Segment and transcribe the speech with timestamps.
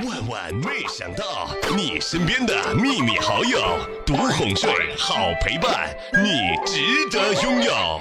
[0.00, 3.60] 万万没想到，你身边的秘密好友，
[4.06, 6.80] 独哄睡，好陪伴，你值
[7.10, 8.00] 得拥有。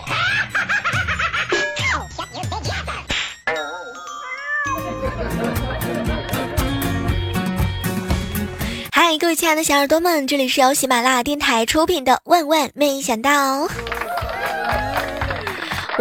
[8.93, 13.67] 嗨，各位亲爱的小耳朵们，这里是由喜马拉雅电台出品的《万万没想到》。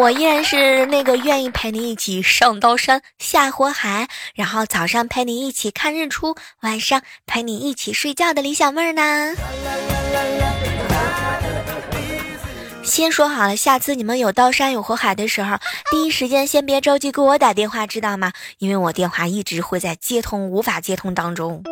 [0.00, 9.34] 我依然是那个愿意陪你一起上刀山下火海，然后早上陪你一起看日出，晚上陪你一起睡觉的李小妹儿呢。
[12.82, 15.58] 先说好了，下次你们有刀山有火海的时候，
[15.90, 18.32] 第一时间先别着急给我打电话，知道吗？
[18.56, 21.62] 因为我电话一直会在接通无法接通当中。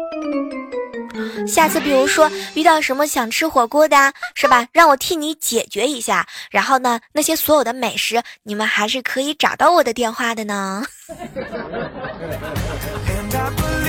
[1.46, 4.66] 下次比如说遇到什么想吃火锅的，是吧？
[4.72, 6.26] 让我替你解决一下。
[6.50, 10.84] 然后呢，那些所有的美食，你们还是可以找到我的电话的呢。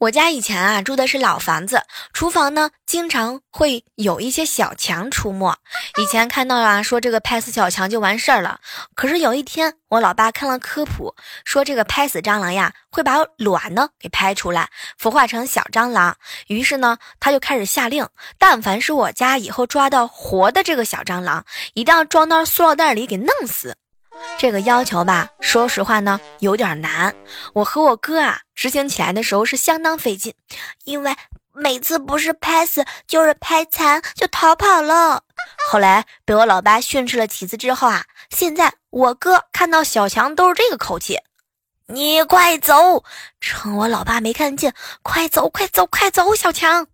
[0.00, 1.82] 我家以前啊住的是老房子，
[2.14, 5.54] 厨房呢经常会有一些小强出没。
[5.98, 8.60] 以前看到啊说这个拍死小强就完事儿了，
[8.94, 16.16] 可是有一天我老爸看了科普，说这个拍死蟑螂呀会把卵呢给拍出来，孵化成小蟑螂。
[16.46, 23.76] 于是呢他就开始下令，但凡是我家以后抓到活的这个小蟑螂，一定要装到塑料袋里给弄死。
[24.38, 27.14] 这个要求吧，说实话呢，有点难。
[27.54, 30.34] 我和我哥啊，执行起来的时候是相当费劲，
[30.84, 31.14] 因为
[31.52, 35.22] 每次不是拍死就是拍残，就逃跑了。
[35.70, 41.18] 后来被我老爸训斥了几次之后啊，现在我哥看到小强都是这个口气
[41.88, 43.04] ：“你快走！”
[43.40, 46.86] 趁我老爸没看见，快走，快走，快走，小强。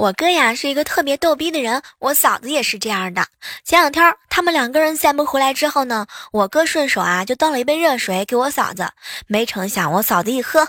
[0.00, 3.26] 我哥呀是一个特别逗逼的人，我嫂子也是这样的。
[3.64, 8.90] 前两天他们两个人散步回来之后呢，我哥顺手啊就倒了一杯热水给我嫂子，
[9.26, 10.66] 没成想我嫂子一喝，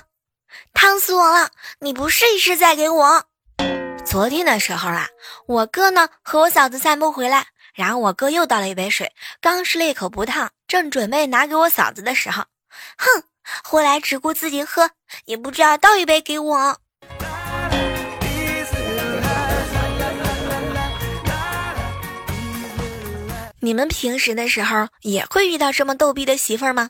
[0.74, 1.50] 烫死我了！
[1.80, 3.24] 你不试一试再给我？
[4.06, 5.08] 昨天的时候啊，
[5.48, 12.44] 我哥呢和我嫂子散步回来，然后我哥又倒了一杯水，刚试了一口不烫，正准备拿给我嫂子的时候，
[12.98, 13.24] 哼，
[13.64, 14.90] 回来只顾自己喝，
[15.24, 16.78] 也不知道倒一杯给我。
[23.64, 26.90] 你们平时的时候也会遇到这么逗逼的媳妇儿吗？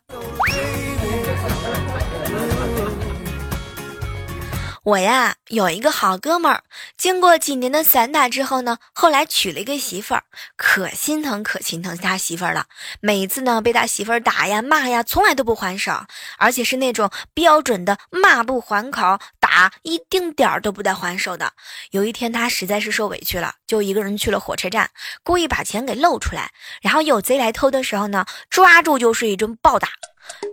[4.84, 6.64] 我呀有一个好哥们儿，
[6.97, 10.24] 经过几年的散打之后呢，后来娶了一个媳妇儿，
[10.58, 12.66] 可心疼可心疼他媳妇儿了。
[13.00, 15.92] 每次呢被他媳妇儿打呀骂呀，从来都不还手，
[16.40, 21.53] 而且是那种标准的骂不还口，打一丁点儿都不带还手的。
[21.92, 24.90] 有一天他实在是受委屈了，就一个人去了火车站，
[25.24, 29.90] 故意把钱给露出来，然后有贼来偷的时候呢，抓住就是一顿暴打。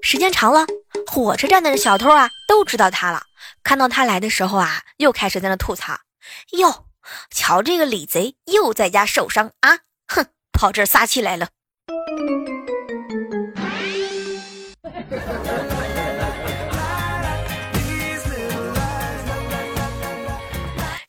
[0.03, 0.67] 时间长了，
[1.07, 3.23] 火车站的小偷啊都知道他了。
[3.63, 5.99] 看到他来的时候啊，又开始在那吐槽
[6.59, 6.87] ：“哟，
[7.31, 9.79] 瞧这个李贼又在家受伤啊！
[10.07, 11.49] 哼，跑这撒气来了。”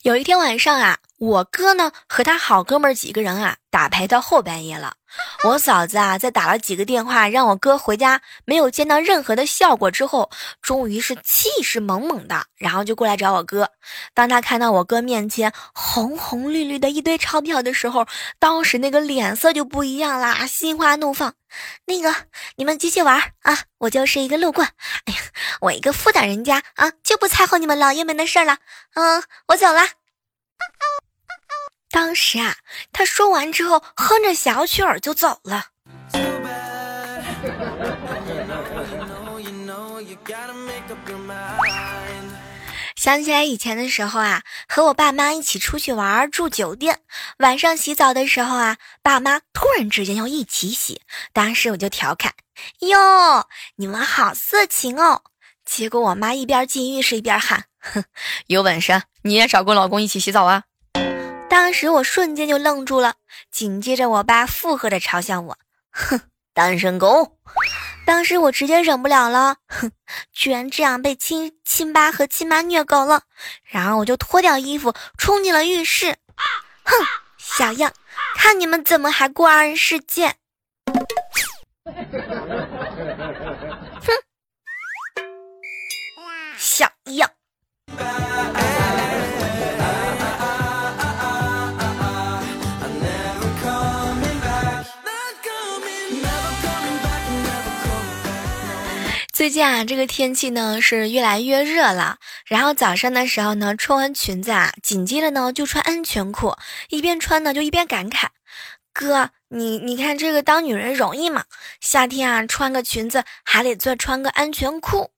[0.02, 4.94] 有一天晚上啊，我哥呢和他好哥们几个人啊打牌到后半夜了。
[5.44, 10.30] 我嫂子啊在打了几个电话让我哥回家，没有见到任何的效果之后，
[10.62, 13.70] 终于是气势猛猛的，然后就过来找我哥。
[14.14, 18.06] 当他看到我哥面前红红绿绿的一堆钞票的时候，
[18.38, 21.34] 当时那个脸色就不一样啦，心花怒放。
[21.86, 22.14] 那个
[22.56, 24.62] 你们继续玩啊，我就是一个路过。
[24.62, 25.20] 哎呀，
[25.60, 28.58] 我一个妇道人家啊，就不掺和你们老爷们的事儿了。
[28.94, 29.82] 嗯，我走了。
[31.90, 32.56] 当时啊，
[32.92, 35.66] 他说完之后，哼着小曲儿就走了。
[42.96, 47.00] 想起来以前的时候啊，和我爸妈一起出去玩，住酒店，
[47.38, 51.00] 晚上洗澡的时候啊，爸妈突然之间要一起洗，
[51.32, 52.34] 当时我就调侃
[52.80, 55.22] ：“哟，你们好色情哦！”
[55.64, 58.04] 结果我妈一边进浴室一边喊：“哼，
[58.46, 60.64] 有本事你也找个老公一起洗澡啊！”
[61.50, 63.16] 当时我瞬间就愣住了，
[63.50, 65.58] 紧接着我爸附和着嘲笑我
[65.90, 66.20] ：“哼，
[66.54, 67.38] 单身狗！”
[68.06, 69.90] 当时我直接忍不了了，哼，
[70.32, 73.22] 居然这样被亲亲爸和亲妈虐狗了，
[73.64, 76.16] 然后我就脱掉衣服冲进了浴室，
[76.84, 76.94] 哼，
[77.36, 77.92] 小样，
[78.36, 80.36] 看你们怎么还过二人世界！
[81.84, 81.92] 哼，
[86.56, 86.89] 小
[99.50, 102.18] 最近啊，这个天气呢是越来越热了。
[102.46, 106.54] 然后早上的时候呢，穿完裙子啊，紧接着呢就穿安全裤，
[106.88, 108.28] 一边穿呢就一边感慨
[108.94, 111.46] ：“哥，你你看这个当女人容易吗？
[111.80, 115.10] 夏天啊，穿个裙子还得再穿个安全裤。”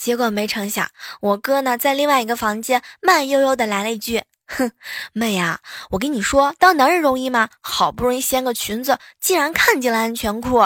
[0.00, 0.88] 结果没成想，
[1.20, 4.72] 我哥呢在另外一个房间慢悠悠的来了一句：“哼，
[5.12, 7.50] 妹呀，我跟你说，当男人容易吗？
[7.60, 10.62] 好不容易掀个裙子，竟然看见了安全裤。”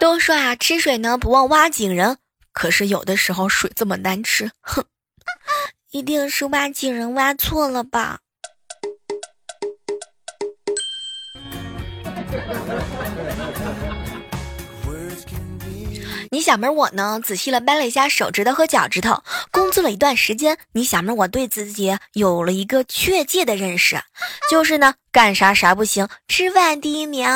[0.00, 2.18] 都说啊，吃水呢不忘挖井人，
[2.52, 4.84] 可是有的时候水这么难吃，哼，
[5.92, 8.18] 一定是挖井人挖错了吧。
[16.32, 24.00] 你小妹我呢，仔细的掰了一下手指头和脚趾头，工作了一段时间，你小妹我对自己有了一个确切的认识，
[24.50, 27.28] 就是呢，干啥啥不行，吃饭第一名。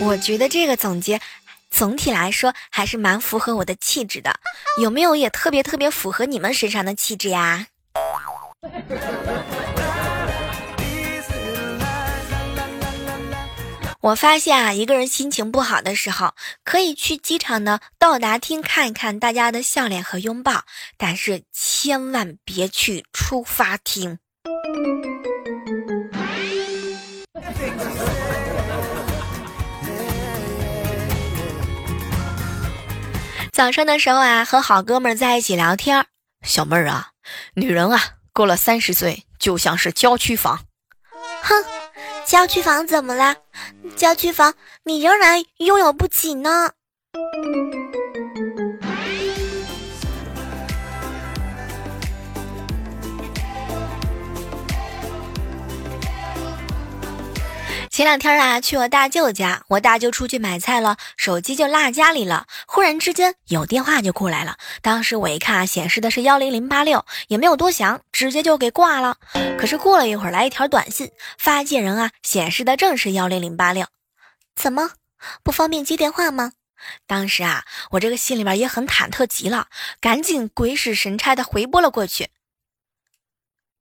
[0.00, 1.20] 我觉得这个总结，
[1.70, 4.34] 总体来说还是蛮符合我的气质的，
[4.82, 7.68] 有没有也特别特别符合你们身上的气质呀？
[14.04, 20.64] 我发现啊，一个人心情不好的时候，可以去机场的到达厅看一看大家的笑脸和拥抱，
[20.98, 24.18] 但是千万别去出发厅。
[33.50, 36.04] 早上的时候啊，和好哥们在一起聊天，
[36.42, 37.12] 小妹儿啊，
[37.54, 37.98] 女人啊，
[38.34, 40.66] 过了三十岁就像是郊区房，
[41.42, 41.83] 哼。
[42.26, 43.36] 郊区房怎么了？
[43.96, 44.54] 郊区房
[44.84, 46.72] 你仍然拥有不起呢。
[57.94, 62.48] 前两天啊，去我大舅家，我大舅出去买菜了，手机就落家里了。
[62.66, 69.18] 忽然之间有电话就过来了，当时我一看，显示的是幺零零八六，也没有多想，直接就给挂了。
[69.60, 73.86] 可是过了一会儿，来一条短信，发件人啊，显示的正是幺零零八六，
[74.56, 74.90] 怎么
[75.44, 76.50] 不方便接电话吗？
[77.06, 79.68] 当时啊，我这个心里边也很忐忑极了，
[80.00, 82.30] 赶紧鬼使神差的回拨了过去，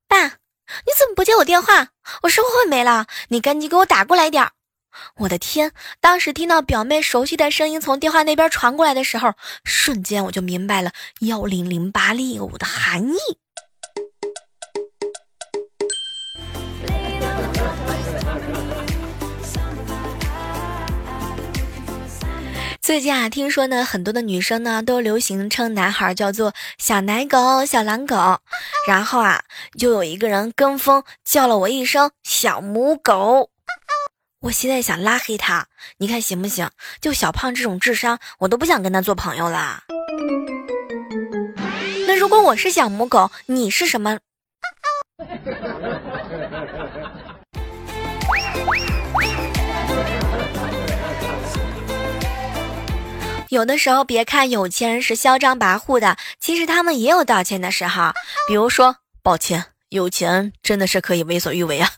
[0.07, 0.42] 爸。
[0.85, 1.89] 你怎么不接我电话？
[2.23, 3.07] 我是会不会没了？
[3.29, 4.51] 你赶紧给我打过来点儿！
[5.17, 5.71] 我的天！
[5.99, 9.33] 当时听到表妹熟悉的声音从电话那边传过来的时候，
[9.63, 10.91] 瞬间我就明白了
[11.21, 13.42] 幺零零八六的含义。
[22.83, 28.39] 最近啊，听说呢，很多的女生呢都流行称男孩叫做小奶狗、小狼狗，
[28.85, 29.41] 然后啊，
[29.79, 33.49] 就有一个人跟风叫了我一声小母狗。
[34.41, 35.65] 我现在想拉黑他，
[35.95, 36.69] 你看行不行？
[36.99, 39.81] 就小胖这种智商，我都不想跟他做朋友啦。
[42.05, 44.19] 那如果我是小母狗，你是什么？
[53.53, 58.11] 有的时候，别看有钱人是嚣张跋扈的，其实他们也有道歉的时候。
[58.47, 61.91] 比如说，抱歉，有钱真的是可以为所欲为啊。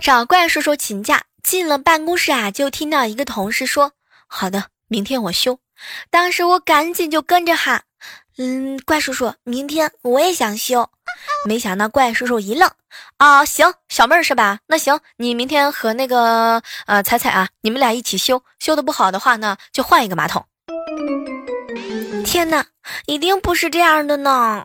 [0.00, 3.92] 找怪叔叔请假，进了办公室啊，就听到一个同事说
[4.26, 5.58] ：“好的，明天我休。”
[6.08, 7.84] 当时我赶紧就跟着喊。
[8.38, 10.88] 嗯，怪叔叔，明天我也想修。
[11.46, 12.70] 没想到怪叔叔一愣，
[13.18, 14.60] 啊，行，小妹儿是吧？
[14.66, 20.44] 那行，你明天和那个呃彩彩啊，你们俩一起修，修的不好的话呢，就换一个马桶。
[22.24, 22.64] 天哪，
[23.06, 24.64] 一定不是这样的呢。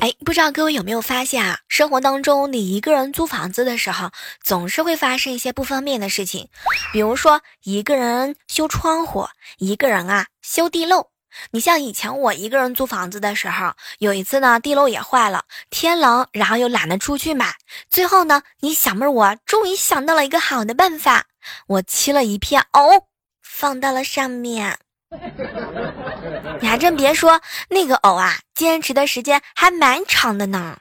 [0.00, 1.58] 哎，不知道各位有没有发现啊？
[1.68, 4.10] 生活当中，你一个人租房子的时候，
[4.42, 6.48] 总是会发生一些不方便的事情，
[6.90, 9.28] 比如说一个人修窗户，
[9.58, 11.10] 一个人啊修地漏。
[11.50, 17.54] 你像以前我一个人租房子的时候，有一次呢，地漏也坏了，天冷，然后又懒得出去买，
[17.90, 21.26] 最后呢，你小妹我终于想到了一个好的办法，
[21.66, 23.06] 我切了一片藕，
[23.42, 24.78] 放到了上面。
[26.60, 30.78] 你还真别说那个藕啊坚持的时间还蛮长的呢。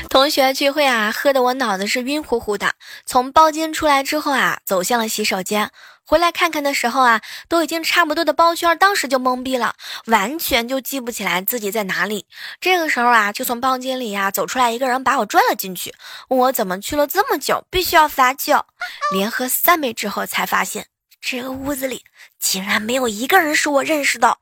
[0.10, 2.74] 同学聚会啊喝的我脑子是晕乎乎的。
[3.06, 5.70] 从包间出来之后啊走向了洗手间。
[6.08, 12.26] 回来看看的时候啊，都已经差不多的包圈，当时就懵逼了，完全就记不起来自己在哪里。
[12.62, 15.94] 这个时候啊，就从包间里呀走出来一个人，把我拽了进去，
[16.30, 18.66] 问我怎么去了这么久，必须要罚酒。
[19.12, 20.88] 连喝三杯之后，才发现
[21.20, 22.06] 这个屋子里
[22.40, 24.38] 竟然没有一个人是我认识的。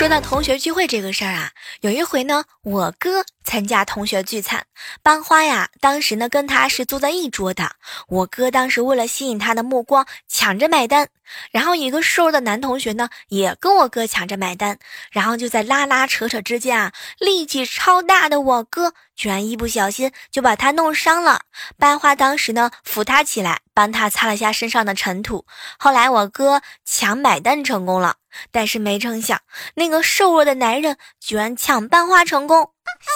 [0.00, 1.52] 说到同学聚会这个事儿啊，
[1.82, 4.64] 有一回呢，我哥参加同学聚餐，
[5.02, 7.72] 班花呀，当时呢跟他是坐在一桌的。
[8.06, 11.08] 我哥当时为了吸引他的目光，抢着买单。
[11.50, 14.78] 然后一个瘦弱的男同学呢，也跟我哥抢着买单。
[15.10, 21.40] 然后就在拉拉扯扯之间啊，力气超大的我哥居然一不小心就把他弄伤了。
[21.76, 25.44] 班花当时呢扶他起来，帮他擦了下身上的尘土。
[25.76, 28.14] 后来我哥抢买单成功了。
[28.52, 29.40] 但是没成想，
[29.74, 32.70] 那个瘦弱的男人居然抢班花成功。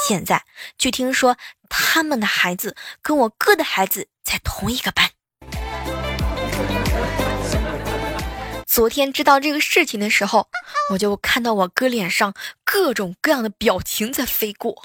[0.07, 0.45] 现在
[0.79, 1.37] 据听说，
[1.69, 5.11] 他们的孩子跟我哥的孩子在同一个班。
[8.67, 10.49] 昨天知道这个事情的时候，
[10.91, 14.83] 我就看到我哥脸上各种各样的表情在飞过。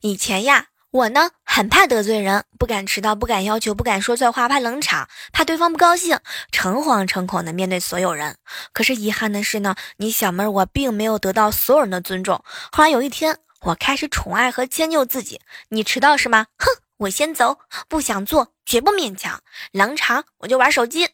[0.00, 0.66] 以前呀。
[0.92, 6.18] 我呢，很怕得罪人，不敢迟到，不敢要求，不敢说错话，怕冷场，怕对方不高兴，
[6.50, 8.36] 诚惶诚恐的面对所有人。
[8.72, 12.42] 可是遗憾的是呢，你小妹儿我并没有得到所有人的尊重。
[12.72, 15.42] 后来有一天，我开始宠爱和迁就自己。
[15.68, 16.46] 你迟到是吗？
[16.56, 19.38] 哼，我先走，不想做绝不勉强。
[19.72, 21.06] 冷场我就玩手机。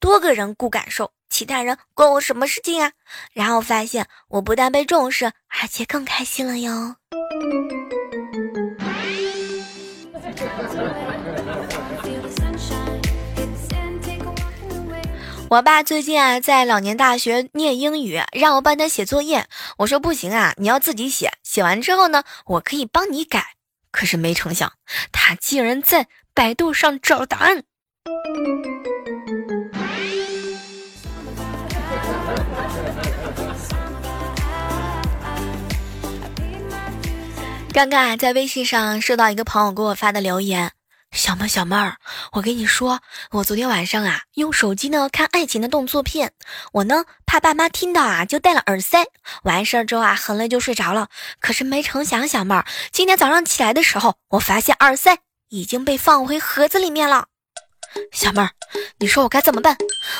[0.00, 2.92] 多个人顾感受，其他人关我什么事情啊？
[3.32, 5.26] 然后发现我不但被重视，
[5.60, 6.94] 而且更开心了哟。
[15.48, 19.46] 我爸最近啊在老年大学念英语，让我帮他写作业。
[19.76, 21.30] 我说不行啊，你要自己写。
[21.42, 23.54] 写完之后呢，我可以帮你改。
[23.90, 24.72] 可是没成想，
[25.12, 27.64] 他竟然在百度上找答案。
[37.72, 40.72] 刚刚啊，在微信上收到一个朋友给我发的留言。
[41.10, 41.96] 小妹小妹儿，
[42.32, 43.00] 我跟你说，
[43.30, 46.32] 我昨天晚上啊，用手机呢看爱情的动作片，
[46.72, 49.06] 我呢怕爸妈听到啊，就戴了耳塞。
[49.44, 51.08] 完事儿之后啊，很累就睡着了。
[51.40, 57.26] 可是没成想，小妹儿，今天早上起来的时候，我发现耳塞已经被放回盒子里面了。
[58.12, 58.50] 小妹儿，
[58.98, 59.78] 你说我该怎么办？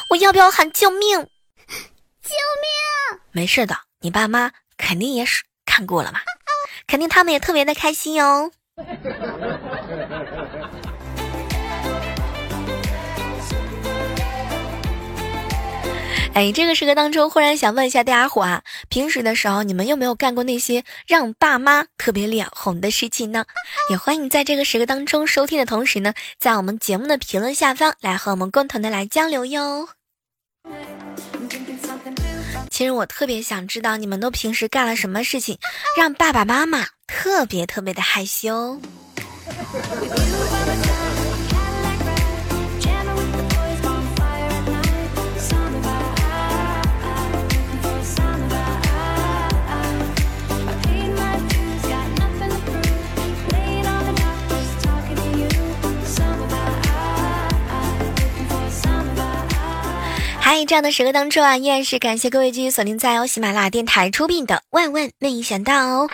[0.09, 1.18] 我要不要喊救命？
[1.18, 2.35] 救
[3.12, 3.21] 命！
[3.30, 6.21] 没事的，你爸妈肯定也是看过了嘛，
[6.86, 8.50] 肯定他们也特别的开心哟。
[16.34, 23.44] 哎，这个时刻当中，忽然想问一下大家伙啊，平时的时候你们有没有干过那些让爸妈特别脸红的事情呢？
[23.90, 29.90] 也欢迎在这个时刻当中收听的同时呢，在我们节目的评论下方来和我们共同的来交流哟。
[32.71, 35.59] 其实我特别想知道你们都平时干了什么事情，
[35.97, 38.81] 让爸爸妈妈特别特别的害羞。
[60.52, 66.04] 在这样的时刻当中啊，依然是感谢各位继续锁定在由喜马拉雅电台出品的《万万没想到》。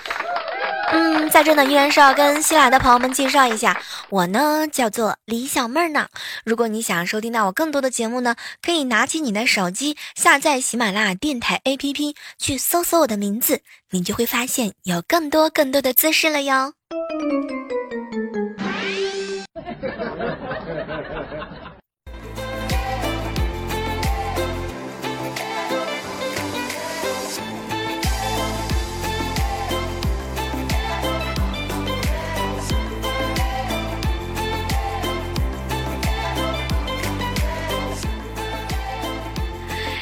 [0.93, 6.07] 嗯，在这呢，依然是要跟新来的朋友们介绍一下，我呢叫做李小妹儿呢。
[6.45, 16.75] 如果你想收听到我更多的节目呢，可以拿起你的手机下载喜马拉雅电台 APP，去搜索我的名字，你就会发现有更多更多的姿势了哟。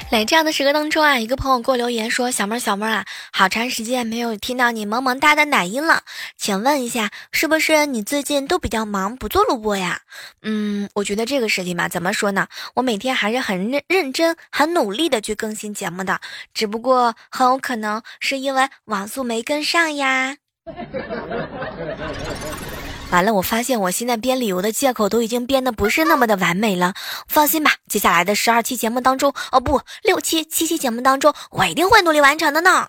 [0.08, 6.02] 在这样的时刻当中啊，一个朋友给我留言说：“小妹儿，小妹儿啊，好长时间没有听到你萌萌哒的奶音了，
[6.38, 10.00] 请问一下，是不是你最近都比较忙，不做录播呀？”
[10.42, 12.46] 嗯，我觉得这个事情吧，怎么说呢？
[12.76, 16.20] 我每天还是很认认真、很努力的去更新节目的，
[16.54, 20.36] 只不过很有可能是因为网速没跟上呀。
[23.10, 26.94] 完了，我发现我现在编理由的借口都已经编的不是那么的完美了。
[27.28, 32.88] 放心吧，接下来的十二期节目当中，哦不，六期、七期节目当中，我一定会努力完成的呢。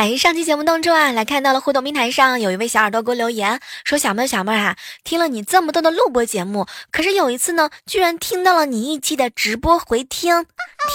[0.00, 10.46] 哎，上期节目当中啊，来看到了互动平台上有一位小耳朵给我留言，说小妹小妹啊，听了你这么多的录播节目，可是有一次呢，居然听到了你一期的直播回听，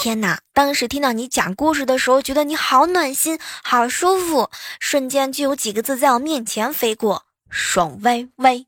[0.02, 0.40] 天哪！
[0.56, 8.66] 当时听到你讲故事的时候，觉得你好暖心，好舒服，瞬间就有几个字在我面前飞过，爽歪歪。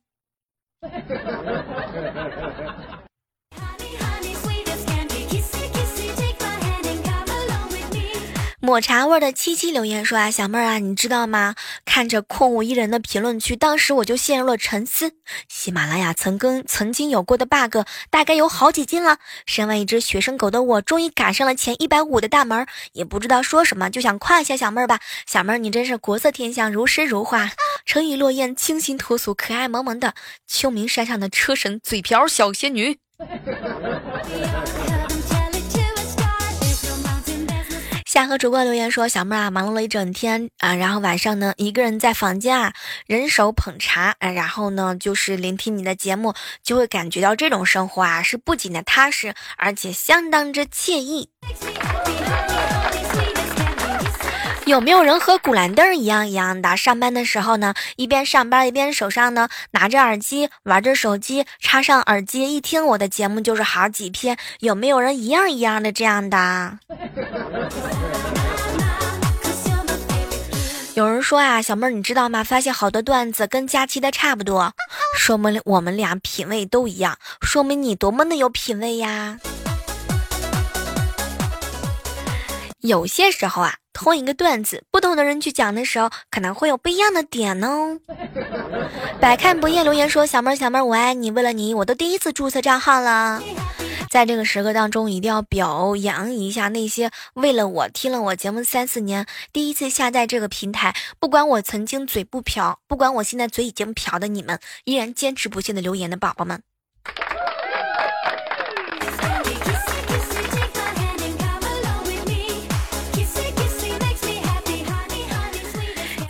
[8.67, 11.55] 抹茶味的七七留言说啊，小妹儿啊，你知道吗？
[11.85, 15.13] 看着空无一人的评论区，当时我就陷入了沉思。
[15.47, 17.77] 喜马拉雅曾跟曾经有过的 bug，
[18.09, 19.19] 大概有好几斤了。
[19.45, 24.99] 身为一只学生狗的我，终于赶上了前一百五的大门，也不知道说什么，就想夸一下小妹儿吧。
[25.25, 27.49] 小妹儿，你真是国色天香，如诗如画，
[27.85, 30.13] 沉鱼落雁，清新脱俗，可爱萌萌的。
[30.45, 32.99] 秋名山上的车神，嘴瓢小仙女。
[38.17, 42.73] 夏和主播留言说：“小妹啊，忙碌了一整天啊，然后晚上呢，一个人在房间啊，
[43.05, 46.33] 人手捧茶，啊，然后呢，就是聆听你的节目，
[46.63, 51.29] 就会感觉到这种生活啊，是不仅的踏实，而且相当之惬意。
[54.67, 56.75] 有没有人和古兰灯一样一样的？
[56.75, 64.37] 上班的时候呢，一边上班一边手上呢拿着耳机玩着手机，插上耳机一听我的节目就是好几篇。
[64.59, 66.79] 有没有人一样一样的这样的？”
[70.95, 72.43] 有人说啊，小妹儿，你知道吗？
[72.43, 74.73] 发现好多段子跟佳期的差不多，
[75.17, 79.37] 说明我们俩品味都一样，说明你多么的有品味呀！
[82.79, 87.99] 有些时候啊，同一个段子，不同的人去讲的时候，可能会有不一样的点哦。
[89.19, 93.41] 百看不厌留言说，小妹儿，小妹儿，我爱你，为了你，我都第一次注册账号了。
[94.11, 106.61] 在这个时刻当中，一定要表扬一下那些为了我听了我节目三四年，第一次下载这个平台，不管我曾经嘴不瓢，不管我现在嘴已经瓢的你们，依然坚持不懈的留言的宝宝们。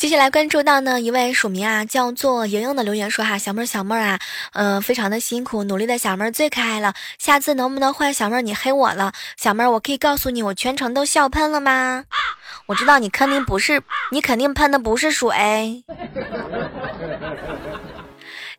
[0.08, 4.20] 接下来关注到呢一位署名啊叫做莹莹的留言说哈小妹儿小妹儿啊，
[4.54, 9.12] 嗯非常的辛苦努力的小妹儿最可爱了，下次能不能换小妹儿你黑我了？
[9.36, 12.06] 小妹儿我可以告诉你我全程都笑喷了吗？
[12.68, 13.82] 我知道你肯定不是
[14.14, 15.84] 你肯定喷的不是水。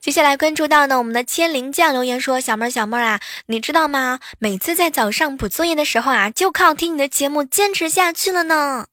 [0.02, 4.20] 接下来关注到呢我们的千灵酱留言说小妹儿小妹儿啊你知道吗？
[4.38, 8.84] 每次在早上补作业的时候啊就靠听你的节目坚持下去了呢。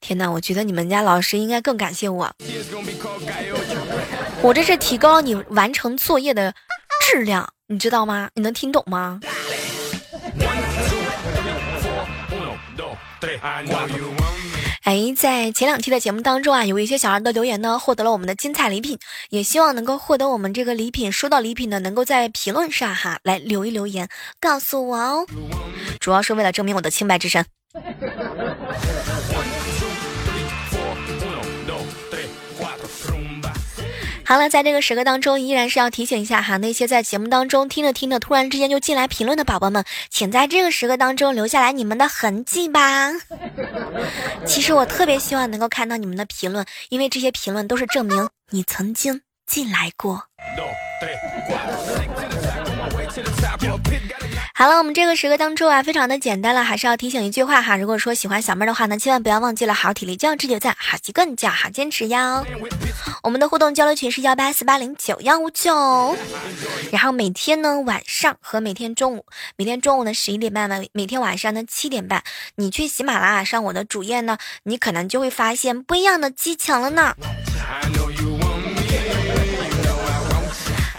[0.00, 2.30] 天哪，我觉得你们家老师应该更感谢我。
[4.42, 6.54] 我这是提高了你完成作业的
[7.06, 8.30] 质量，你知道吗？
[8.34, 9.20] 你能听懂吗？
[14.84, 21.12] 哎，在前两期的节目当中啊，有一些小孩的留言呢，获得了我们的精彩礼品，也希望能够获得我们这个礼品。
[21.12, 24.08] 收到礼品的，能够在评论上哈来留一留言，
[24.40, 25.26] 告诉我哦。
[26.00, 27.44] 主要是为了证明我的清白之身。
[34.30, 43.10] 好了，在这个时刻当中，依然是要提醒一下哈，那些在节目当中听着听着，突然之间就进来评论的宝宝们，请在这个时刻当中留下来你们的痕迹吧。
[44.46, 50.22] 其实我特别希望能够看到你们的评论，因为这些评论都是证明你曾经进来过。
[54.60, 57.78] 好了，我们这个时刻当中啊，非常的简单了，还是要提醒一句话哈。
[57.78, 62.44] 如果说喜欢小妹的话呢，千万不要忘记了好体力就要持久战，好习惯就要好坚持哟。
[63.22, 66.14] 我们的互动交流群是幺八四八零九幺五九，
[66.92, 69.24] 然后每天呢晚上和每天中午，
[69.56, 72.22] 每天中午呢十一点半每每天晚上呢七点半，
[72.56, 77.16] 你去喜马拉雅上我的主页呢，你可能就会发现不一样的激情了呢。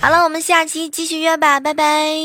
[0.01, 2.15] 好了，我们下期继续约吧，拜拜。